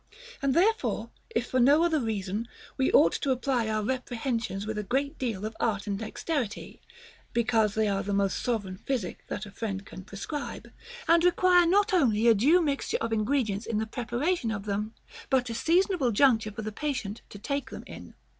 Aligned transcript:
And 0.41 0.55
therefore, 0.55 1.11
if 1.29 1.45
for 1.47 1.59
no 1.59 1.83
other 1.83 1.99
reason, 1.99 2.47
we 2.75 2.91
ought 2.91 3.11
to 3.11 3.29
apply 3.29 3.67
our 3.67 3.83
reprehensions 3.83 4.65
with 4.65 4.79
a 4.79 4.83
great 4.83 5.19
deal 5.19 5.45
of 5.45 5.55
art 5.59 5.85
and 5.85 5.99
dexterity, 5.99 6.81
because 7.33 7.75
they 7.75 7.87
are 7.87 8.01
the 8.01 8.11
most 8.11 8.41
sov 8.41 8.63
ereign 8.63 8.79
physic 8.83 9.23
that 9.27 9.45
a 9.45 9.51
friend 9.51 9.85
can 9.85 10.03
prescribe, 10.03 10.71
and 11.07 11.23
require 11.23 11.67
not 11.67 11.93
only 11.93 12.27
a 12.27 12.33
due 12.33 12.63
mixture 12.63 12.97
of 12.99 13.13
ingredients 13.13 13.67
in 13.67 13.77
the 13.77 13.85
preparation 13.85 14.49
of 14.49 14.65
them 14.65 14.95
but 15.29 15.51
a 15.51 15.53
seasonable 15.53 16.11
juncture 16.11 16.51
for 16.51 16.63
the 16.63 16.71
patient 16.71 17.21
to 17.29 17.37
take 17.37 17.69
them 17.69 17.83
in. 17.85 18.15